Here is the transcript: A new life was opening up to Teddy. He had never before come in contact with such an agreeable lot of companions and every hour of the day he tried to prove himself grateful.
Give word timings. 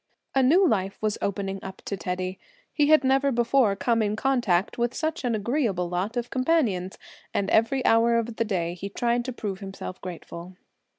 A 0.33 0.41
new 0.41 0.67
life 0.67 0.97
was 0.99 1.19
opening 1.21 1.63
up 1.63 1.83
to 1.85 1.95
Teddy. 1.95 2.39
He 2.73 2.87
had 2.87 3.03
never 3.03 3.31
before 3.31 3.75
come 3.75 4.01
in 4.01 4.15
contact 4.15 4.79
with 4.79 4.95
such 4.95 5.23
an 5.23 5.35
agreeable 5.35 5.89
lot 5.89 6.17
of 6.17 6.31
companions 6.31 6.97
and 7.35 7.51
every 7.51 7.85
hour 7.85 8.17
of 8.17 8.37
the 8.37 8.43
day 8.45 8.73
he 8.73 8.89
tried 8.89 9.23
to 9.25 9.31
prove 9.31 9.59
himself 9.59 10.01
grateful. 10.01 10.57